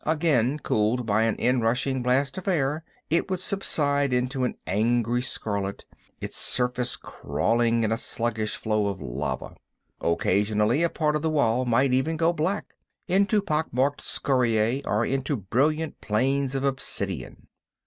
[0.03, 5.85] Again, cooled by an inrushing blast of air, it would subside into an angry scarlet,
[6.19, 9.53] its surface crawling in a sluggish flow of lava.
[9.99, 12.73] Occasionally a part of the wall might even go black,
[13.07, 17.45] into pock marked scoriae or into brilliant planes of obsidian.